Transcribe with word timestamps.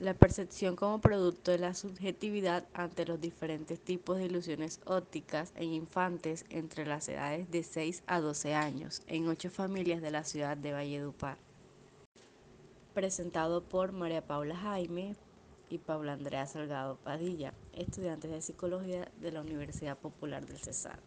La 0.00 0.14
percepción 0.14 0.76
como 0.76 0.98
producto 0.98 1.50
de 1.50 1.58
la 1.58 1.74
subjetividad 1.74 2.64
ante 2.72 3.04
los 3.04 3.20
diferentes 3.20 3.78
tipos 3.78 4.16
de 4.16 4.24
ilusiones 4.24 4.80
ópticas 4.86 5.52
en 5.56 5.74
infantes 5.74 6.46
entre 6.48 6.86
las 6.86 7.06
edades 7.10 7.50
de 7.50 7.62
6 7.62 8.02
a 8.06 8.18
12 8.18 8.54
años 8.54 9.02
en 9.08 9.28
ocho 9.28 9.50
familias 9.50 10.00
de 10.00 10.10
la 10.10 10.24
ciudad 10.24 10.56
de 10.56 10.72
Valledupar. 10.72 11.36
Presentado 12.94 13.62
por 13.62 13.92
María 13.92 14.26
Paula 14.26 14.56
Jaime 14.56 15.16
y 15.68 15.76
Paula 15.76 16.14
Andrea 16.14 16.46
Salgado 16.46 16.96
Padilla, 16.96 17.52
estudiantes 17.74 18.30
de 18.30 18.40
Psicología 18.40 19.06
de 19.20 19.32
la 19.32 19.42
Universidad 19.42 19.98
Popular 19.98 20.46
del 20.46 20.60
Cesar. 20.60 20.98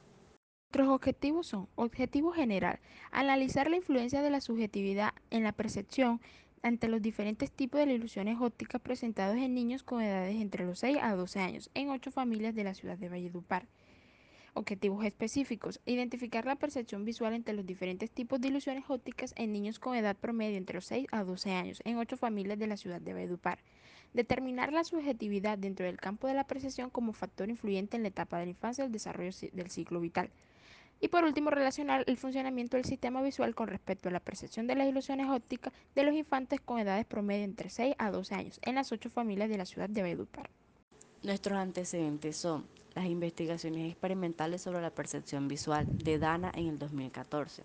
Nuestros 0.71 0.96
objetivos 0.96 1.48
son, 1.48 1.68
objetivo 1.73 2.32
general, 2.32 2.80
analizar 3.12 3.71
la 3.71 3.78
influencia 3.78 4.21
de 4.21 4.30
la 4.30 4.39
subjetividad 4.39 5.16
en 5.32 5.44
la 5.44 5.52
percepción 5.52 6.21
ante 6.64 6.88
los 6.88 7.02
diferentes 7.02 7.52
tipos 7.52 7.86
de 7.86 7.93
ilusiones 7.93 8.38
ópticas 8.39 8.82
presentados 8.82 9.36
en 9.36 9.54
niños 9.54 9.84
con 9.84 10.02
edades 10.02 10.38
entre 10.38 10.66
los 10.66 10.80
6 10.80 10.98
a 11.02 11.13
12 11.13 11.40
años 11.40 11.70
en 11.73 11.90
ocho 11.90 12.09
familias 12.09 12.55
de 12.55 12.63
la 12.63 12.73
ciudad 12.73 12.98
de 12.98 13.09
Valledupar. 13.09 13.67
Objetivos 14.54 15.04
específicos. 15.04 15.81
Identificar 15.85 16.45
la 16.45 16.55
percepción 16.55 17.04
visual 17.04 17.34
entre 17.34 17.54
los 17.54 17.66
diferentes 17.66 18.12
tipos 18.12 18.40
de 18.40 18.48
ilusiones 18.48 18.85
ópticas 18.88 19.34
en 19.35 19.52
niños 19.52 19.77
con 19.77 19.95
edad 19.95 20.16
promedio 20.16 20.57
entre 20.57 20.76
los 20.76 20.85
6 20.85 21.07
a 21.12 21.26
12 21.26 21.52
años 21.52 21.81
en 21.84 21.98
ocho 21.98 22.16
familias 22.16 22.57
de 22.57 22.68
la 22.68 22.77
ciudad 22.77 23.02
de 23.02 23.13
Valledupar. 23.13 23.59
Determinar 24.13 24.71
la 24.71 24.85
subjetividad 24.85 25.57
dentro 25.57 25.85
del 25.85 25.98
campo 25.98 26.27
de 26.27 26.35
la 26.35 26.48
percepción 26.48 26.90
como 26.90 27.12
factor 27.12 27.49
influyente 27.49 27.98
en 27.98 28.04
la 28.04 28.09
etapa 28.09 28.38
de 28.40 28.45
la 28.45 28.52
infancia 28.52 28.84
y 28.84 28.88
el 28.88 28.93
desarrollo 28.93 29.32
del 29.52 29.70
ciclo 29.70 29.99
vital. 29.99 30.30
Y 31.00 31.10
por 31.10 31.24
último, 31.24 31.50
relacionar 31.50 32.04
el 32.08 32.18
funcionamiento 32.18 32.78
del 32.78 32.86
sistema 32.86 33.22
visual 33.22 33.56
con 33.56 33.68
respecto 33.68 34.10
a 34.10 34.12
la 34.12 34.20
percepción 34.20 34.68
de 34.68 34.76
las 34.76 34.88
ilusiones 34.88 35.30
ópticas 35.30 35.74
de 35.96 36.04
los 36.04 36.16
infantes 36.16 36.62
con 36.62 36.80
edades 36.80 37.06
promedio 37.06 37.44
entre 37.44 37.70
6 37.70 37.96
a 37.98 38.12
12 38.12 38.36
años 38.36 38.60
en 38.62 38.76
las 38.76 38.92
ocho 38.92 39.10
familias 39.10 39.50
de 39.50 39.58
la 39.58 39.66
ciudad 39.66 39.90
de 39.90 40.02
Valledupar. 40.02 40.50
Nuestros 41.24 41.58
antecedentes 41.58 42.38
son 42.38 42.66
las 42.96 43.05
investigaciones 43.05 43.90
experimentales 43.90 44.62
sobre 44.62 44.82
la 44.82 44.91
percepción 44.91 45.48
visual 45.48 45.88
de 45.90 46.20
Dana 46.20 46.52
en 46.55 46.68
el 46.68 46.80
2014, 46.80 47.63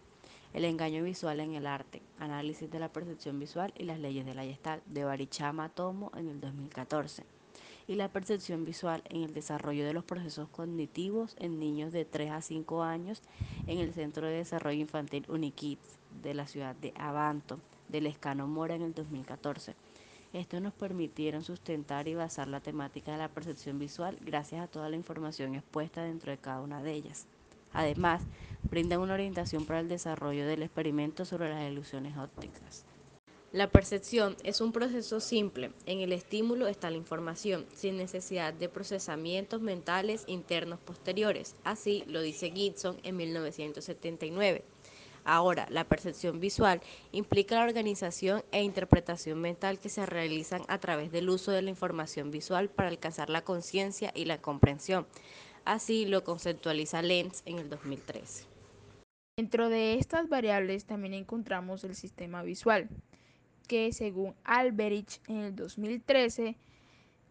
el 0.55 0.65
engaño 0.65 1.05
visual 1.05 1.41
en 1.41 1.55
el 1.55 1.67
arte, 1.67 2.03
análisis 2.19 2.71
de 2.71 2.79
la 2.79 2.93
percepción 2.93 3.39
visual 3.39 3.73
y 3.77 3.85
las 3.85 3.99
leyes 3.99 4.25
de 4.25 4.35
la 4.35 4.45
Gestalt 4.45 4.85
de 4.87 5.05
Barichama 5.05 5.69
Tomo 5.69 6.11
en 6.17 6.29
el 6.29 6.41
2014 6.41 7.38
y 7.89 7.95
la 7.95 8.13
percepción 8.13 8.67
visual 8.67 9.03
en 9.09 9.23
el 9.23 9.33
desarrollo 9.33 9.85
de 9.85 9.95
los 9.95 10.05
procesos 10.05 10.49
cognitivos 10.51 11.35
en 11.41 11.59
niños 11.59 11.91
de 11.91 12.05
3 12.05 12.31
a 12.31 12.43
5 12.43 12.83
años 12.83 13.23
en 13.67 13.79
el 13.79 13.95
Centro 13.95 14.27
de 14.27 14.35
Desarrollo 14.35 14.79
Infantil 14.79 15.25
Unikids 15.29 15.99
de 16.23 16.35
la 16.35 16.47
ciudad 16.47 16.77
de 16.77 16.93
Avanto, 16.97 17.59
del 17.89 18.07
Escano 18.07 18.47
Mora 18.47 18.75
en 18.75 18.83
el 18.83 18.95
2014. 18.95 19.75
Estos 20.35 20.61
nos 20.61 20.75
permitieron 20.75 21.43
sustentar 21.43 22.07
y 22.07 22.15
basar 22.15 22.47
la 22.49 22.61
temática 22.61 23.13
de 23.13 23.19
la 23.19 23.31
percepción 23.31 23.79
visual 23.79 24.19
gracias 24.21 24.63
a 24.63 24.69
toda 24.69 24.91
la 24.91 24.97
información 24.97 25.55
expuesta 25.55 26.03
dentro 26.03 26.31
de 26.31 26.37
cada 26.37 26.61
una 26.61 26.83
de 26.83 26.93
ellas. 26.93 27.27
Además, 27.73 28.23
brindan 28.71 29.01
una 29.01 29.15
orientación 29.15 29.65
para 29.65 29.81
el 29.81 29.89
desarrollo 29.89 30.47
del 30.47 30.63
experimento 30.63 31.25
sobre 31.25 31.49
las 31.49 31.71
ilusiones 31.71 32.19
ópticas. 32.19 32.85
La 33.51 33.71
percepción 33.71 34.37
es 34.45 34.61
un 34.61 34.73
proceso 34.73 35.21
simple. 35.21 35.73
En 35.87 36.01
el 36.01 36.13
estímulo 36.13 36.67
está 36.67 36.91
la 36.91 36.99
información, 36.99 37.65
sin 37.73 37.97
necesidad 37.97 38.53
de 38.53 38.69
procesamientos 38.69 39.63
mentales 39.63 40.25
internos 40.27 40.81
posteriores. 40.81 41.57
Así 41.65 42.05
lo 42.07 42.21
dice 42.21 42.51
Gibson 42.51 42.99
en 43.05 43.17
1979. 43.17 44.65
Ahora, 45.25 45.67
la 45.71 45.85
percepción 45.85 46.41
visual 46.41 46.83
implica 47.11 47.55
la 47.55 47.65
organización 47.65 48.45
e 48.53 48.63
interpretación 48.63 49.41
mental 49.41 49.79
que 49.79 49.89
se 49.89 50.05
realizan 50.05 50.61
a 50.69 50.79
través 50.79 51.11
del 51.11 51.31
uso 51.31 51.51
de 51.51 51.63
la 51.63 51.71
información 51.71 52.31
visual 52.31 52.69
para 52.69 52.91
alcanzar 52.91 53.31
la 53.31 53.45
conciencia 53.45 54.13
y 54.15 54.27
la 54.27 54.43
comprensión. 54.43 55.07
Así 55.65 56.05
lo 56.05 56.23
conceptualiza 56.23 57.01
Lenz 57.01 57.41
en 57.47 57.59
el 57.59 57.71
2013. 57.71 58.45
Dentro 59.39 59.71
de 59.71 59.95
estas 59.95 60.29
variables 60.29 60.85
también 60.85 61.15
encontramos 61.15 61.83
el 61.85 61.95
sistema 61.95 62.43
visual 62.43 62.91
que 63.69 63.93
según 63.93 64.35
Alberich 64.45 65.21
en 65.29 65.37
el 65.37 65.55
2013 65.55 66.57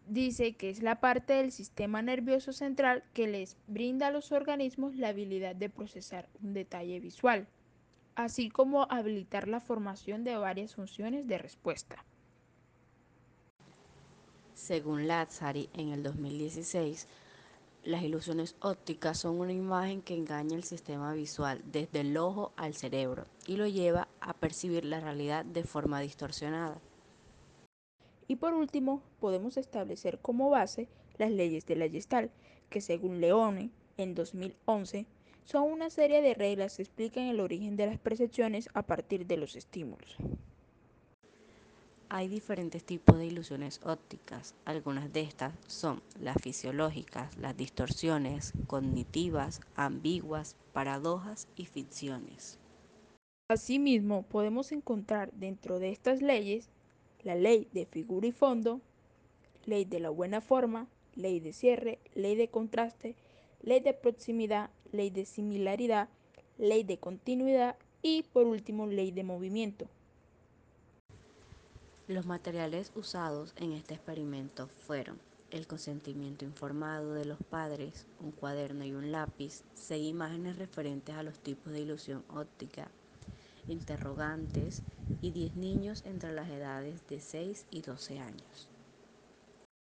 dice 0.06 0.54
que 0.54 0.70
es 0.70 0.82
la 0.82 1.00
parte 1.00 1.34
del 1.34 1.52
sistema 1.52 2.00
nervioso 2.00 2.52
central 2.52 3.04
que 3.12 3.26
les 3.26 3.58
brinda 3.66 4.06
a 4.06 4.10
los 4.10 4.32
organismos 4.32 4.96
la 4.96 5.08
habilidad 5.08 5.54
de 5.54 5.68
procesar 5.68 6.28
un 6.42 6.54
detalle 6.54 7.00
visual, 7.00 7.46
así 8.14 8.48
como 8.48 8.86
habilitar 8.90 9.48
la 9.48 9.60
formación 9.60 10.24
de 10.24 10.36
varias 10.36 10.74
funciones 10.74 11.26
de 11.26 11.38
respuesta. 11.38 12.04
Según 14.54 15.06
Lazzari 15.06 15.68
en 15.74 15.90
el 15.90 16.02
2016, 16.02 17.06
las 17.84 18.02
ilusiones 18.02 18.56
ópticas 18.60 19.18
son 19.18 19.38
una 19.38 19.52
imagen 19.52 20.02
que 20.02 20.14
engaña 20.14 20.56
el 20.56 20.64
sistema 20.64 21.12
visual 21.12 21.62
desde 21.64 22.00
el 22.00 22.16
ojo 22.16 22.52
al 22.56 22.74
cerebro 22.74 23.26
y 23.46 23.56
lo 23.56 23.66
lleva 23.66 24.08
a 24.20 24.34
percibir 24.34 24.84
la 24.84 25.00
realidad 25.00 25.44
de 25.44 25.64
forma 25.64 26.00
distorsionada. 26.00 26.80
Y 28.26 28.36
por 28.36 28.52
último, 28.52 29.02
podemos 29.20 29.56
establecer 29.56 30.18
como 30.20 30.50
base 30.50 30.88
las 31.16 31.30
leyes 31.30 31.64
de 31.66 31.76
la 31.76 31.88
que 32.68 32.80
según 32.80 33.20
Leone, 33.20 33.70
en 33.96 34.14
2011, 34.14 35.06
son 35.44 35.62
una 35.62 35.88
serie 35.88 36.20
de 36.20 36.34
reglas 36.34 36.76
que 36.76 36.82
explican 36.82 37.24
el 37.24 37.40
origen 37.40 37.76
de 37.76 37.86
las 37.86 37.98
percepciones 37.98 38.68
a 38.74 38.82
partir 38.82 39.26
de 39.26 39.38
los 39.38 39.56
estímulos. 39.56 40.18
Hay 42.10 42.28
diferentes 42.28 42.84
tipos 42.84 43.18
de 43.18 43.26
ilusiones 43.26 43.80
ópticas. 43.84 44.54
Algunas 44.64 45.12
de 45.12 45.20
estas 45.20 45.52
son 45.66 46.02
las 46.18 46.40
fisiológicas, 46.40 47.36
las 47.36 47.54
distorsiones, 47.54 48.54
cognitivas, 48.66 49.60
ambiguas, 49.76 50.56
paradojas 50.72 51.48
y 51.54 51.66
ficciones. 51.66 52.58
Asimismo, 53.50 54.22
podemos 54.22 54.72
encontrar 54.72 55.30
dentro 55.34 55.78
de 55.78 55.90
estas 55.90 56.22
leyes 56.22 56.70
la 57.24 57.34
ley 57.34 57.68
de 57.72 57.84
figura 57.84 58.26
y 58.26 58.32
fondo, 58.32 58.80
ley 59.66 59.84
de 59.84 60.00
la 60.00 60.08
buena 60.08 60.40
forma, 60.40 60.88
ley 61.14 61.40
de 61.40 61.52
cierre, 61.52 61.98
ley 62.14 62.36
de 62.36 62.48
contraste, 62.48 63.16
ley 63.60 63.80
de 63.80 63.92
proximidad, 63.92 64.70
ley 64.92 65.10
de 65.10 65.26
similaridad, 65.26 66.08
ley 66.56 66.84
de 66.84 66.96
continuidad 66.96 67.76
y 68.00 68.22
por 68.22 68.46
último 68.46 68.86
ley 68.86 69.10
de 69.10 69.24
movimiento. 69.24 69.90
Los 72.08 72.24
materiales 72.24 72.90
usados 72.94 73.52
en 73.58 73.72
este 73.72 73.92
experimento 73.92 74.68
fueron 74.86 75.20
el 75.50 75.66
consentimiento 75.66 76.46
informado 76.46 77.12
de 77.12 77.26
los 77.26 77.36
padres, 77.50 78.06
un 78.18 78.32
cuaderno 78.32 78.86
y 78.86 78.94
un 78.94 79.12
lápiz, 79.12 79.62
seis 79.74 80.08
imágenes 80.08 80.56
referentes 80.56 81.14
a 81.14 81.22
los 81.22 81.38
tipos 81.38 81.70
de 81.70 81.80
ilusión 81.80 82.24
óptica, 82.30 82.90
interrogantes 83.66 84.82
y 85.20 85.32
10 85.32 85.56
niños 85.56 86.02
entre 86.06 86.32
las 86.32 86.48
edades 86.48 87.06
de 87.08 87.20
6 87.20 87.66
y 87.70 87.82
12 87.82 88.20
años. 88.20 88.70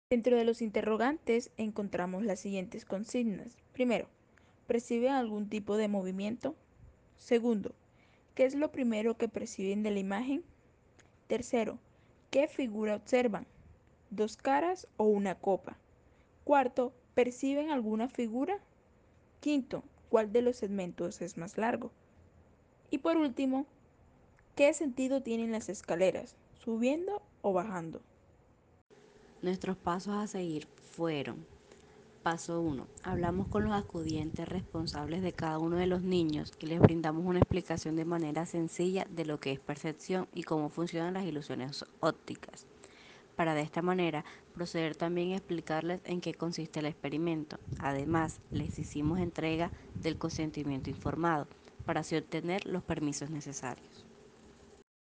Dentro 0.09 0.37
de 0.37 0.45
los 0.45 0.63
interrogantes 0.63 1.51
encontramos 1.57 2.25
las 2.25 2.39
siguientes 2.39 2.85
consignas. 2.85 3.57
Primero, 3.73 4.07
¿perciben 4.69 5.15
algún 5.15 5.49
tipo 5.49 5.77
de 5.77 5.89
movimiento? 5.89 6.55
Segundo, 7.17 7.75
¿qué 8.37 8.45
es 8.45 8.55
lo 8.55 8.71
primero 8.71 9.17
que 9.17 9.27
perciben 9.27 9.83
de 9.83 9.91
la 9.91 9.99
imagen? 9.99 10.45
Tercero, 11.27 11.81
¿Qué 12.33 12.49
figura 12.49 12.97
observan? 12.97 13.47
¿Dos 14.09 14.39
caras 14.39 14.89
o 14.97 15.05
una 15.05 15.35
copa? 15.35 15.77
Cuarto, 16.45 16.95
¿perciben 17.13 17.71
alguna 17.71 18.09
figura? 18.09 18.59
Quinto, 19.41 19.85
¿cuál 20.09 20.33
de 20.33 20.41
los 20.41 20.57
segmentos 20.57 21.21
es 21.21 21.37
más 21.37 21.59
largo? 21.59 21.91
Y 22.91 22.97
por 22.97 23.19
último, 23.19 23.67
¿qué 24.57 24.73
sentido 24.73 25.23
tienen 25.23 25.53
las 25.53 25.69
escaleras? 25.69 26.35
¿Subiendo 26.55 27.21
o 27.43 27.53
bajando? 27.53 28.01
Nuestros 29.43 29.77
pasos 29.77 30.15
a 30.15 30.27
seguir 30.27 30.67
fueron 30.93 31.45
Paso 32.23 32.61
1. 32.61 32.87
Hablamos 33.03 33.49
con 33.49 33.65
los 33.65 33.73
acudientes 33.73 34.49
responsables 34.49 35.23
de 35.23 35.33
cada 35.33 35.59
uno 35.59 35.77
de 35.77 35.89
los 35.89 36.03
niños 36.03 36.53
y 36.61 36.67
les 36.67 36.79
brindamos 36.79 37.27
una 37.27 37.41
explicación 37.41 37.97
de 37.97 38.05
manera 38.05 38.47
sencilla 38.47 39.09
de 39.11 39.25
lo 39.25 39.41
que 39.41 39.51
es 39.51 39.59
percepción 39.59 40.29
y 40.33 40.45
cómo 40.45 40.69
funcionan 40.69 41.15
las 41.15 41.25
ilusiones 41.25 41.85
ópticas. 41.99 42.69
Para 43.35 43.55
de 43.55 43.63
esta 43.63 43.83
manera 43.83 44.25
proceder 44.55 44.95
también 44.95 45.33
a 45.33 45.39
explicarles 45.39 46.01
en 46.05 46.21
qué 46.21 46.33
consiste 46.33 46.79
el 46.79 46.87
experimento. 46.87 47.59
Además, 47.81 48.41
les 48.53 48.79
hicimos 48.79 49.19
entrega 49.19 49.73
del 49.97 50.17
consentimiento 50.17 50.91
informado 50.91 51.49
para 51.85 52.03
así 52.03 52.15
obtener 52.15 52.65
los 52.67 52.85
permisos 52.85 53.31
necesarios. 53.31 54.07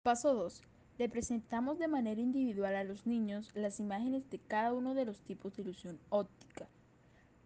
Paso 0.03 0.33
2. 0.33 0.63
Le 0.97 1.11
presentamos 1.11 1.79
de 1.79 1.89
manera 1.89 2.23
individual 2.23 2.75
a 2.75 2.85
los 2.85 3.07
niños 3.07 3.51
las 3.53 3.81
imágenes 3.81 4.31
de 4.31 4.39
cada 4.39 4.73
uno 4.73 4.95
de 4.95 5.05
los 5.05 5.21
tipos 5.21 5.55
de 5.55 5.63
ilusión 5.63 5.99
óptica 6.09 6.69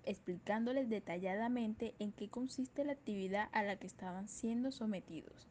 explicándoles 0.07 0.89
detalladamente 0.89 1.95
en 1.99 2.13
qué 2.13 2.29
consiste 2.29 2.85
la 2.85 2.93
actividad 2.93 3.49
a 3.53 3.63
la 3.63 3.77
que 3.77 3.87
estaban 3.87 4.29
siendo 4.29 4.71
sometidos. 4.73 5.49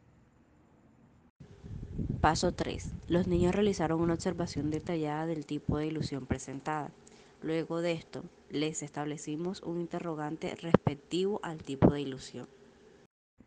Paso 2.22 2.54
3. 2.54 2.94
Los 3.08 3.28
niños 3.28 3.54
realizaron 3.54 4.02
una 4.02 4.16
observación 4.16 4.72
detallada 4.72 5.28
del 5.28 5.46
tipo 5.46 5.78
de 5.78 5.88
ilusión 5.88 6.26
presentada. 6.26 6.90
Luego 7.44 7.82
de 7.82 7.92
esto, 7.92 8.24
les 8.50 8.82
establecimos 8.82 9.62
un 9.62 9.80
interrogante 9.80 10.56
respectivo 10.56 11.40
al 11.44 11.62
tipo 11.62 11.92
de 11.92 12.02
ilusión. 12.02 12.48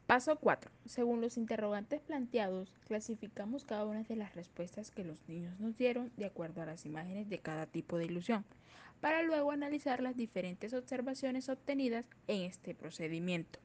Paso 0.06 0.37
4. 0.37 0.70
Según 0.87 1.20
los 1.20 1.37
interrogantes 1.37 2.00
planteados, 2.00 2.72
clasificamos 2.87 3.64
cada 3.64 3.84
una 3.84 4.04
de 4.04 4.16
las 4.16 4.34
respuestas 4.34 4.90
que 4.90 5.04
los 5.04 5.19
niños 5.28 5.58
nos 5.61 5.76
dieron 5.76 6.11
de 6.16 6.25
acuerdo 6.25 6.62
a 6.62 6.66
las 6.66 6.87
imágenes 6.87 7.28
de 7.28 7.40
cada 7.40 7.66
tipo 7.66 7.99
de 7.99 8.06
ilusión, 8.06 8.44
para 9.00 9.23
luego 9.23 9.50
analizar 9.50 10.03
las 10.03 10.17
diferentes 10.17 10.75
observaciones 10.75 11.49
obtenidas 11.49 12.05
en 12.27 12.43
este 12.43 12.75
procedimiento. 12.75 13.61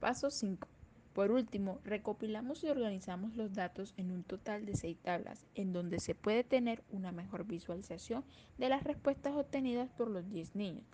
Paso 0.00 0.30
5. 0.30 0.68
Por 1.12 1.32
último, 1.32 1.80
recopilamos 1.82 2.62
y 2.62 2.68
organizamos 2.68 3.34
los 3.34 3.52
datos 3.52 3.92
en 3.96 4.12
un 4.12 4.22
total 4.22 4.64
de 4.64 4.76
seis 4.76 4.96
tablas, 5.02 5.46
en 5.56 5.72
donde 5.72 5.98
se 5.98 6.14
puede 6.14 6.44
tener 6.44 6.84
una 6.90 7.10
mejor 7.10 7.44
visualización 7.44 8.24
de 8.56 8.68
las 8.68 8.84
respuestas 8.84 9.34
obtenidas 9.34 9.90
por 9.90 10.08
los 10.08 10.30
10 10.30 10.54
niños, 10.54 10.84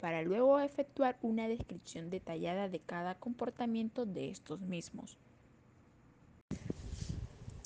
para 0.00 0.22
luego 0.22 0.60
efectuar 0.60 1.18
una 1.20 1.48
descripción 1.48 2.10
detallada 2.10 2.68
de 2.68 2.78
cada 2.78 3.16
comportamiento 3.16 4.06
de 4.06 4.30
estos 4.30 4.60
mismos. 4.60 5.18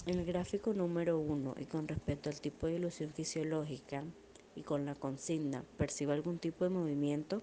El 0.07 0.25
gráfico 0.25 0.73
número 0.73 1.19
1 1.19 1.57
y 1.59 1.67
con 1.67 1.87
respecto 1.87 2.31
al 2.31 2.41
tipo 2.41 2.67
de 2.67 2.77
ilusión 2.77 3.11
fisiológica 3.11 4.05
y 4.57 4.63
con 4.63 4.85
la 4.85 4.97
consigna 4.97 5.65
¿percibe 5.77 6.13
algún 6.13 6.39
tipo 6.39 6.65
de 6.65 6.71
movimiento? 6.71 7.43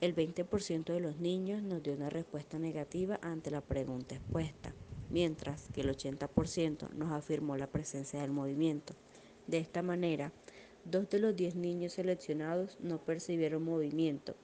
El 0.00 0.14
20% 0.14 0.92
de 0.92 1.00
los 1.00 1.18
niños 1.18 1.62
nos 1.62 1.82
dio 1.82 1.94
una 1.94 2.10
respuesta 2.10 2.58
negativa 2.58 3.18
ante 3.22 3.50
la 3.50 3.62
pregunta 3.62 4.14
expuesta, 4.14 4.74
mientras 5.10 5.70
que 5.70 5.80
el 5.80 5.88
80% 5.90 6.90
nos 6.90 7.10
afirmó 7.10 7.56
la 7.56 7.68
presencia 7.68 8.20
del 8.20 8.30
movimiento. 8.30 8.94
De 9.46 9.58
esta 9.58 9.82
manera, 9.82 10.32
dos 10.84 11.08
de 11.10 11.18
los 11.18 11.34
10 11.34 11.56
niños 11.56 11.94
seleccionados 11.94 12.78
no 12.80 12.98
percibieron 12.98 13.64
movimiento 13.64 14.36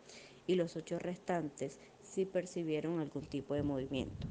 y 0.47 0.55
los 0.55 0.77
8 0.77 0.99
restantes 0.99 1.79
sí 2.03 2.25
percibieron 2.25 2.99
algún 2.99 3.27
tipo 3.27 3.55
de 3.55 3.63
movimiento. 3.63 4.27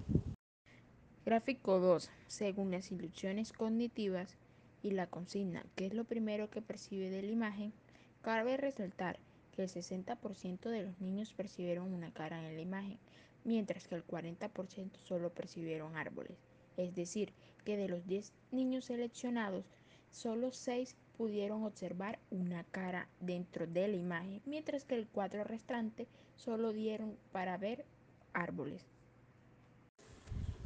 Gráfico 1.26 1.80
2. 1.80 2.10
Según 2.28 2.72
las 2.72 2.92
ilusiones 2.92 3.54
cognitivas 3.54 4.36
y 4.82 4.92
la 4.92 5.08
consigna, 5.08 5.66
¿qué 5.76 5.86
es 5.86 5.94
lo 5.94 6.06
primero 6.06 6.50
que 6.50 6.62
percibe 6.62 7.10
de 7.10 7.22
la 7.22 7.32
imagen? 7.32 7.74
Cabe 8.22 8.58
resaltar 8.58 9.20
que 9.52 9.64
el 9.64 9.70
60% 9.70 10.70
de 10.70 10.84
los 10.84 11.00
niños 11.02 11.34
percibieron 11.34 11.94
una 11.94 12.12
cara 12.14 12.48
en 12.48 12.56
la 12.56 12.62
imagen, 12.62 12.98
mientras 13.44 13.88
que 13.88 13.96
el 13.96 14.06
40% 14.06 14.98
solo 15.04 15.32
percibieron 15.32 15.96
árboles. 15.96 16.38
Es 16.78 16.96
decir, 16.96 17.34
que 17.66 17.78
de 17.78 17.90
los 17.90 18.06
10 18.08 18.32
niños 18.52 18.86
seleccionados, 18.86 19.66
solo 20.12 20.52
6 20.52 20.96
pudieron 21.18 21.64
observar 21.64 22.20
una 22.32 22.64
cara 22.64 23.10
dentro 23.20 23.68
de 23.68 23.90
la 23.90 23.98
imagen, 23.98 24.42
mientras 24.46 24.86
que 24.86 24.96
el 24.96 25.08
4 25.08 25.44
restante 25.44 26.08
solo 26.36 26.72
dieron 26.72 27.18
para 27.32 27.58
ver 27.58 27.86
árboles. 28.34 28.86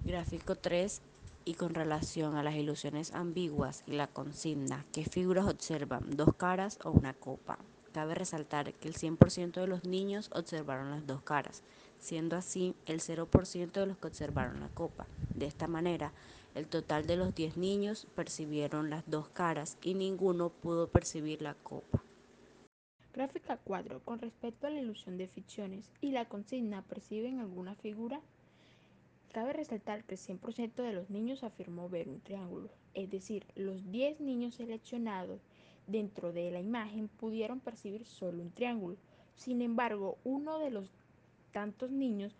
Gráfico 0.05 0.55
3 0.55 1.01
y 1.45 1.55
con 1.55 1.73
relación 1.73 2.35
a 2.35 2.43
las 2.43 2.55
ilusiones 2.55 3.13
ambiguas 3.13 3.83
y 3.87 3.93
la 3.93 4.07
consigna, 4.07 4.85
¿qué 4.91 5.05
figuras 5.05 5.47
observan? 5.47 6.15
¿Dos 6.15 6.35
caras 6.35 6.79
o 6.83 6.91
una 6.91 7.13
copa? 7.13 7.57
Cabe 7.93 8.15
resaltar 8.15 8.73
que 8.73 8.87
el 8.87 8.95
100% 8.95 9.61
de 9.61 9.67
los 9.67 9.83
niños 9.83 10.29
observaron 10.33 10.89
las 10.89 11.05
dos 11.05 11.21
caras, 11.21 11.63
siendo 11.99 12.35
así 12.35 12.75
el 12.85 13.01
0% 13.01 13.71
de 13.71 13.85
los 13.85 13.97
que 13.97 14.07
observaron 14.07 14.59
la 14.59 14.69
copa. 14.69 15.05
De 15.35 15.45
esta 15.45 15.67
manera, 15.67 16.11
el 16.55 16.67
total 16.67 17.05
de 17.05 17.17
los 17.17 17.35
10 17.35 17.57
niños 17.57 18.07
percibieron 18.15 18.89
las 18.89 19.03
dos 19.09 19.29
caras 19.29 19.77
y 19.81 19.93
ninguno 19.93 20.49
pudo 20.49 20.87
percibir 20.87 21.41
la 21.41 21.53
copa. 21.53 22.03
Gráfica 23.13 23.59
4. 23.63 24.01
Con 24.03 24.19
respecto 24.19 24.65
a 24.65 24.71
la 24.71 24.79
ilusión 24.79 25.17
de 25.17 25.27
ficciones 25.27 25.91
y 26.01 26.11
la 26.11 26.25
consigna, 26.25 26.81
¿perciben 26.81 27.39
alguna 27.39 27.75
figura? 27.75 28.21
Cabe 29.33 29.51
resaltar 29.51 30.03
que 30.03 30.13
el 30.13 30.21
100% 30.21 30.75
de 30.75 30.93
los 30.93 31.09
niños 31.09 31.43
afirmó 31.43 31.89
ver 31.89 32.07
un 32.07 32.21
triángulo, 32.21 32.69
es 32.93 33.09
decir, 33.09 33.47
los 33.55 33.91
10 33.91 34.19
niños 34.19 34.53
seleccionados 34.53 35.41
dentro 35.87 36.31
de 36.31 36.51
la 36.51 36.59
imagen 36.59 37.07
pudieron 37.07 37.59
percibir 37.59 38.05
solo 38.05 38.43
un 38.43 38.51
triángulo. 38.51 38.95
Sin 39.35 39.63
embargo, 39.63 40.19
uno 40.23 40.59
de 40.59 40.69
los 40.69 40.91
tantos 41.51 41.89
niños 41.89 42.35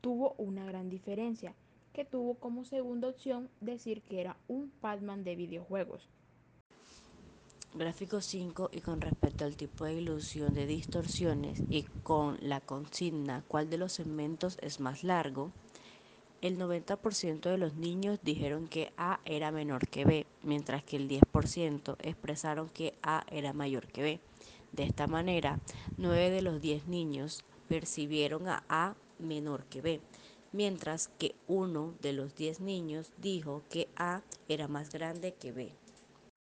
tuvo 0.00 0.34
una 0.38 0.64
gran 0.64 0.88
diferencia, 0.88 1.54
que 1.92 2.06
tuvo 2.06 2.36
como 2.36 2.64
segunda 2.64 3.08
opción 3.08 3.50
decir 3.60 4.00
que 4.00 4.22
era 4.22 4.38
un 4.48 4.70
Pac-Man 4.80 5.24
de 5.24 5.36
videojuegos. 5.36 6.08
Gráfico 7.74 8.22
5 8.22 8.70
y 8.72 8.80
con 8.80 9.02
respecto 9.02 9.44
al 9.44 9.56
tipo 9.56 9.84
de 9.84 9.94
ilusión 9.94 10.54
de 10.54 10.66
distorsiones 10.66 11.62
y 11.68 11.82
con 12.02 12.38
la 12.40 12.62
consigna 12.62 13.44
cuál 13.46 13.68
de 13.68 13.76
los 13.76 13.92
segmentos 13.92 14.56
es 14.62 14.80
más 14.80 15.04
largo, 15.04 15.52
el 16.44 16.58
90% 16.58 17.40
de 17.40 17.56
los 17.56 17.74
niños 17.76 18.18
dijeron 18.22 18.68
que 18.68 18.92
A 18.98 19.18
era 19.24 19.50
menor 19.50 19.88
que 19.88 20.04
B, 20.04 20.26
mientras 20.42 20.84
que 20.84 20.96
el 20.96 21.08
10% 21.08 21.96
expresaron 22.00 22.68
que 22.68 22.92
A 23.02 23.24
era 23.30 23.54
mayor 23.54 23.86
que 23.86 24.02
B. 24.02 24.20
De 24.72 24.82
esta 24.82 25.06
manera, 25.06 25.58
9 25.96 26.28
de 26.28 26.42
los 26.42 26.60
10 26.60 26.86
niños 26.86 27.44
percibieron 27.66 28.46
a 28.46 28.62
A 28.68 28.94
menor 29.18 29.64
que 29.64 29.80
B, 29.80 30.02
mientras 30.52 31.08
que 31.18 31.34
uno 31.48 31.94
de 32.02 32.12
los 32.12 32.34
10 32.34 32.60
niños 32.60 33.10
dijo 33.16 33.62
que 33.70 33.88
A 33.96 34.20
era 34.46 34.68
más 34.68 34.90
grande 34.90 35.32
que 35.32 35.50
B. 35.50 35.72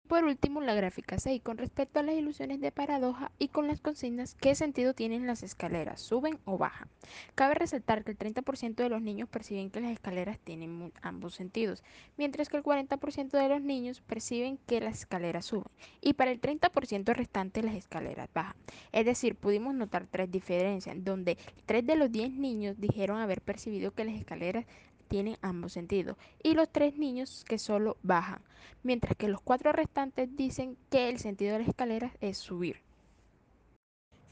Por 0.07 0.23
último, 0.23 0.61
la 0.61 0.75
gráfica 0.75 1.17
6 1.17 1.41
con 1.41 1.57
respecto 1.57 1.99
a 1.99 2.03
las 2.03 2.13
ilusiones 2.13 2.61
de 2.61 2.71
paradoja 2.71 3.31
y 3.39 3.47
con 3.47 3.67
las 3.67 3.81
consignas 3.81 4.35
qué 4.35 4.53
sentido 4.53 4.93
tienen 4.93 5.25
las 5.25 5.41
escaleras, 5.41 5.99
suben 5.99 6.37
o 6.45 6.59
bajan. 6.59 6.89
Cabe 7.33 7.55
resaltar 7.55 8.03
que 8.03 8.11
el 8.11 8.17
30% 8.17 8.75
de 8.75 8.89
los 8.89 9.01
niños 9.01 9.27
perciben 9.27 9.71
que 9.71 9.81
las 9.81 9.91
escaleras 9.91 10.37
tienen 10.37 10.93
ambos 11.01 11.33
sentidos, 11.33 11.83
mientras 12.17 12.49
que 12.49 12.57
el 12.57 12.63
40% 12.63 13.31
de 13.31 13.49
los 13.49 13.61
niños 13.61 14.01
perciben 14.01 14.59
que 14.67 14.79
las 14.79 14.99
escaleras 14.99 15.45
suben 15.45 15.71
y 16.01 16.13
para 16.13 16.29
el 16.29 16.39
30% 16.39 17.15
restante 17.15 17.63
las 17.63 17.73
escaleras 17.73 18.29
bajan. 18.31 18.55
Es 18.91 19.05
decir, 19.05 19.35
pudimos 19.35 19.73
notar 19.73 20.05
tres 20.05 20.29
diferencias, 20.29 20.95
donde 21.03 21.39
3 21.65 21.83
de 21.83 21.95
los 21.95 22.11
10 22.11 22.31
niños 22.31 22.79
dijeron 22.79 23.17
haber 23.17 23.41
percibido 23.41 23.91
que 23.91 24.05
las 24.05 24.15
escaleras 24.15 24.65
tienen 25.07 25.37
ambos 25.41 25.73
sentidos 25.73 26.17
y 26.43 26.53
los 26.53 26.69
tres 26.69 26.97
niños 26.97 27.45
que 27.47 27.57
solo 27.57 27.97
bajan, 28.03 28.41
mientras 28.83 29.15
que 29.15 29.27
los 29.27 29.41
cuatro 29.41 29.71
restantes 29.71 30.35
dicen 30.35 30.77
que 30.89 31.09
el 31.09 31.19
sentido 31.19 31.53
de 31.53 31.59
las 31.59 31.69
escaleras 31.69 32.13
es 32.21 32.37
subir. 32.37 32.77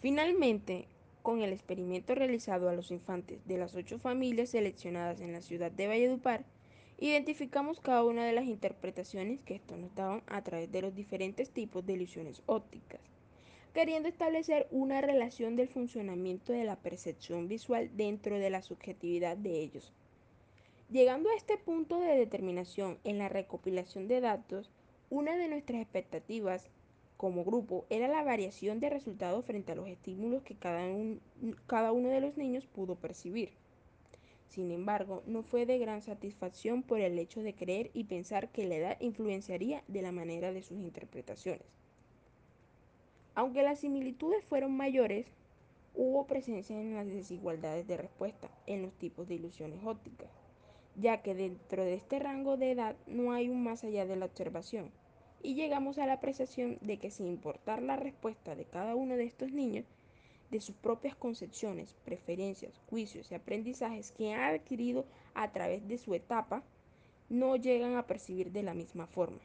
Finalmente, 0.01 0.87
con 1.21 1.41
el 1.41 1.53
experimento 1.53 2.13
realizado 2.13 2.69
a 2.69 2.73
los 2.73 2.91
infantes 2.91 3.39
de 3.47 3.57
las 3.57 3.73
ocho 3.75 3.97
familias 3.97 4.49
seleccionadas 4.49 5.21
en 5.21 5.31
la 5.31 5.41
ciudad 5.41 5.71
de 5.71 5.87
Valledupar, 5.87 6.43
identificamos 6.99 7.79
cada 7.79 8.03
una 8.03 8.25
de 8.25 8.33
las 8.33 8.45
interpretaciones 8.45 9.39
que 9.41 9.55
estos 9.55 9.77
nos 9.77 9.95
daban 9.95 10.21
a 10.27 10.43
través 10.43 10.71
de 10.71 10.81
los 10.81 10.93
diferentes 10.93 11.49
tipos 11.49 11.85
de 11.85 11.93
ilusiones 11.93 12.43
ópticas, 12.45 12.99
queriendo 13.73 14.09
establecer 14.09 14.67
una 14.71 15.01
relación 15.01 15.55
del 15.55 15.69
funcionamiento 15.69 16.51
de 16.51 16.65
la 16.65 16.75
percepción 16.75 17.47
visual 17.47 17.89
dentro 17.95 18.37
de 18.37 18.49
la 18.49 18.61
subjetividad 18.61 19.37
de 19.37 19.61
ellos. 19.61 19.93
Llegando 20.93 21.31
a 21.31 21.35
este 21.35 21.57
punto 21.57 21.99
de 21.99 22.15
determinación 22.15 22.99
en 23.03 23.17
la 23.17 23.27
recopilación 23.27 24.07
de 24.07 24.21
datos, 24.21 24.69
una 25.09 25.35
de 25.35 25.47
nuestras 25.47 25.81
expectativas 25.81 26.69
como 27.17 27.43
grupo 27.43 27.87
era 27.89 28.07
la 28.07 28.21
variación 28.21 28.79
de 28.79 28.91
resultados 28.91 29.43
frente 29.43 29.71
a 29.71 29.75
los 29.75 29.87
estímulos 29.87 30.43
que 30.43 30.53
cada, 30.53 30.85
un, 30.85 31.19
cada 31.65 31.91
uno 31.93 32.09
de 32.09 32.21
los 32.21 32.37
niños 32.37 32.67
pudo 32.67 32.93
percibir. 32.93 33.53
Sin 34.49 34.69
embargo, 34.69 35.23
no 35.25 35.41
fue 35.41 35.65
de 35.65 35.79
gran 35.79 36.03
satisfacción 36.03 36.83
por 36.83 36.99
el 36.99 37.17
hecho 37.17 37.41
de 37.41 37.55
creer 37.55 37.89
y 37.95 38.03
pensar 38.03 38.49
que 38.49 38.67
la 38.67 38.75
edad 38.75 39.01
influenciaría 39.01 39.83
de 39.87 40.03
la 40.03 40.11
manera 40.11 40.53
de 40.53 40.61
sus 40.61 40.77
interpretaciones. 40.77 41.65
Aunque 43.33 43.63
las 43.63 43.79
similitudes 43.79 44.45
fueron 44.45 44.77
mayores, 44.77 45.25
hubo 45.95 46.27
presencia 46.27 46.79
en 46.79 46.93
las 46.93 47.07
desigualdades 47.07 47.87
de 47.87 47.97
respuesta 47.97 48.51
en 48.67 48.83
los 48.83 48.93
tipos 48.93 49.27
de 49.27 49.33
ilusiones 49.33 49.79
ópticas 49.83 50.42
ya 50.95 51.21
que 51.21 51.35
dentro 51.35 51.83
de 51.83 51.95
este 51.95 52.19
rango 52.19 52.57
de 52.57 52.71
edad 52.71 52.95
no 53.07 53.31
hay 53.31 53.49
un 53.49 53.63
más 53.63 53.83
allá 53.83 54.05
de 54.05 54.15
la 54.15 54.25
observación, 54.25 54.91
y 55.41 55.55
llegamos 55.55 55.97
a 55.97 56.05
la 56.05 56.13
apreciación 56.13 56.77
de 56.81 56.97
que 56.97 57.11
sin 57.11 57.27
importar 57.27 57.81
la 57.81 57.97
respuesta 57.97 58.55
de 58.55 58.65
cada 58.65 58.95
uno 58.95 59.15
de 59.15 59.25
estos 59.25 59.51
niños, 59.51 59.85
de 60.51 60.61
sus 60.61 60.75
propias 60.75 61.15
concepciones, 61.15 61.95
preferencias, 62.05 62.79
juicios 62.89 63.31
y 63.31 63.35
aprendizajes 63.35 64.11
que 64.11 64.33
han 64.33 64.55
adquirido 64.55 65.05
a 65.33 65.51
través 65.51 65.87
de 65.87 65.97
su 65.97 66.13
etapa, 66.13 66.63
no 67.29 67.55
llegan 67.55 67.95
a 67.95 68.05
percibir 68.05 68.51
de 68.51 68.63
la 68.63 68.73
misma 68.73 69.07
forma. 69.07 69.39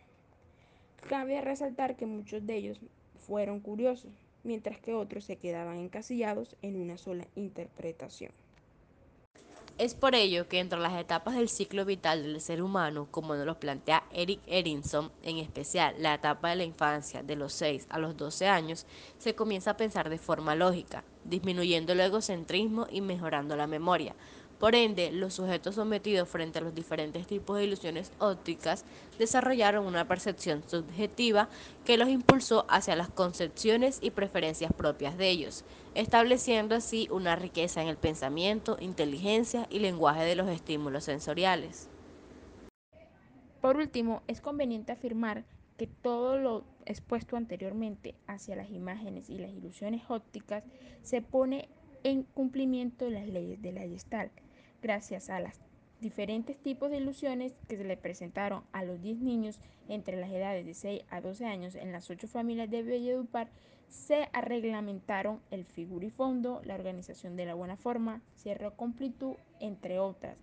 Cabe 1.09 1.41
resaltar 1.41 1.97
que 1.97 2.07
muchos 2.07 2.47
de 2.47 2.57
ellos 2.57 2.81
fueron 3.17 3.61
curiosos, 3.61 4.13
mientras 4.45 4.79
que 4.79 4.95
otros 4.95 5.25
se 5.25 5.37
quedaban 5.37 5.79
encasillados 5.79 6.57
en 6.63 6.81
una 6.81 6.99
sola 6.99 7.27
interpretación. 7.35 8.33
Es 9.79 9.95
por 9.95 10.17
ello 10.17 10.49
que 10.49 10.59
entre 10.59 10.81
las 10.81 11.01
etapas 11.01 11.37
del 11.37 11.49
ciclo 11.49 11.85
vital 11.85 12.25
del 12.25 12.41
ser 12.41 12.63
humano, 12.65 13.07
como 13.13 13.37
nos 13.37 13.47
lo 13.47 13.61
plantea 13.61 14.03
Eric 14.13 14.41
Erinson, 14.49 15.13
en 15.23 15.37
especial 15.37 15.95
la 16.01 16.15
etapa 16.15 16.51
de 16.51 16.57
la 16.57 16.65
infancia 16.65 17.23
de 17.23 17.37
los 17.37 17.53
6 17.53 17.87
a 17.89 18.01
los 18.01 18.17
12 18.17 18.49
años, 18.49 18.87
se 19.19 19.37
comienza 19.37 19.71
a 19.71 19.77
pensar 19.77 20.11
de 20.11 20.19
forma 20.19 20.57
lógica, 20.57 21.05
disminuyendo 21.23 21.93
el 21.93 22.01
egocentrismo 22.01 22.89
y 22.91 23.03
mejorando 23.03 23.55
la 23.55 23.69
memoria. 23.69 24.17
Por 24.59 24.75
ende, 24.75 25.13
los 25.13 25.35
sujetos 25.35 25.77
sometidos 25.77 26.29
frente 26.29 26.59
a 26.59 26.63
los 26.63 26.75
diferentes 26.75 27.29
tipos 27.29 27.57
de 27.57 27.65
ilusiones 27.65 28.11
ópticas 28.19 28.85
desarrollaron 29.17 29.87
una 29.87 30.09
percepción 30.09 30.65
subjetiva 30.69 31.49
que 31.85 31.97
los 31.97 32.09
impulsó 32.09 32.67
hacia 32.69 32.97
las 32.97 33.09
concepciones 33.09 34.01
y 34.03 34.11
preferencias 34.11 34.73
propias 34.73 35.17
de 35.17 35.29
ellos, 35.31 35.65
estableciendo 35.95 36.75
así 36.75 37.07
una 37.13 37.37
riqueza 37.37 37.83
en 37.83 37.89
el 37.89 37.97
pensamiento, 37.97 38.77
inteligencia 38.81 39.69
y 39.71 39.79
lenguaje 39.79 40.25
de 40.25 40.35
los 40.35 40.49
estímulos 40.49 41.05
sensoriales. 41.05 41.89
Por 43.61 43.77
último, 43.77 44.23
es 44.27 44.41
conveniente 44.41 44.91
afirmar 44.91 45.45
que 45.77 45.87
todo 45.87 46.37
lo 46.37 46.65
expuesto 46.85 47.37
anteriormente 47.37 48.17
hacia 48.27 48.57
las 48.57 48.71
imágenes 48.71 49.31
y 49.31 49.39
las 49.39 49.53
ilusiones 49.53 50.03
ópticas 50.09 50.65
se 51.03 51.23
pone 51.23 51.69
en 52.03 52.25
cumplimiento 52.25 53.05
de 53.05 53.13
las 53.13 53.29
leyes 53.29 53.63
de 53.63 53.73
la 53.73 53.83
Gestalt, 53.83 54.33
gracias 54.83 55.31
a 55.31 55.41
los 55.41 55.53
diferentes 56.01 56.57
tipos 56.59 56.91
de 56.91 56.99
ilusiones 56.99 57.55
que 57.69 57.77
se 57.77 57.85
le 57.85 57.97
presentaron 57.97 58.63
a 58.73 58.85
los 58.85 59.01
10 59.03 59.19
niños 59.19 59.61
entre 59.89 60.17
las 60.17 60.31
edades 60.31 60.65
de 60.65 60.75
6 60.75 61.03
a 61.11 61.21
12 61.21 61.47
años 61.47 61.75
en 61.75 61.93
las 61.93 62.09
8 62.09 62.29
familias 62.29 62.71
de 62.71 62.83
Belledupar 62.83 63.49
se 63.89 64.29
reglamentaron 64.33 65.41
el 65.51 65.65
figurifondo, 65.65 66.61
la 66.65 66.75
organización 66.75 67.37
de 67.37 67.47
la 67.47 67.55
buena 67.55 67.77
forma, 67.77 68.21
cierre 68.35 68.71
completud, 68.77 69.35
entre 69.61 69.99
otras, 69.99 70.37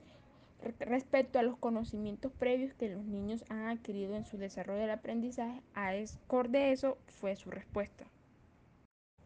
respecto 0.80 1.38
a 1.38 1.44
los 1.44 1.58
conocimientos 1.58 2.32
previos 2.32 2.74
que 2.74 2.90
los 2.90 3.06
niños 3.06 3.46
han 3.50 3.68
adquirido 3.68 4.16
en 4.16 4.26
su 4.26 4.38
desarrollo 4.38 4.82
del 4.82 4.92
aprendizaje, 4.92 5.62
a 5.76 5.92
de 5.92 6.72
eso 6.72 6.98
fue 7.08 7.36
su 7.36 7.52
respuesta. 7.52 8.06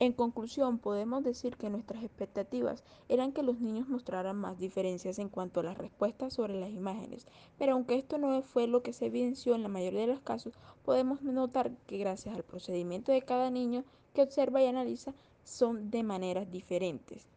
En 0.02 0.14
conclusión, 0.14 0.80
podemos 0.80 1.26
decir 1.26 1.58
que 1.58 1.70
nuestras 1.70 2.04
expectativas 2.06 2.86
eran 3.10 3.34
que 3.34 3.44
los 3.44 3.60
niños 3.60 3.90
mostraran 3.90 4.38
más 4.38 4.58
diferencias 4.58 5.20
en 5.20 5.28
cuanto 5.28 5.60
a 5.60 5.64
las 5.64 5.78
respuestas 5.78 6.34
sobre 6.34 6.58
las 6.58 6.70
imágenes, 6.70 7.28
pero 7.58 7.74
aunque 7.74 7.96
esto 7.96 8.18
no 8.18 8.42
fue 8.42 8.68
lo 8.68 8.82
que 8.82 8.94
se 8.94 9.08
evidenció 9.08 9.56
en 9.56 9.64
la 9.64 9.68
mayoría 9.68 10.02
de 10.02 10.08
los 10.08 10.22
casos, 10.22 10.58
podemos 10.86 11.22
notar 11.22 11.72
que 11.86 11.98
gracias 11.98 12.34
al 12.34 12.44
procedimiento 12.44 13.12
de 13.12 13.24
cada 13.24 13.50
niño 13.50 13.84
que 14.14 14.22
observa 14.22 14.62
y 14.62 14.68
analiza 14.68 15.14
son 15.44 15.92
de 15.92 16.04
maneras 16.04 16.50
diferentes. 16.50 17.28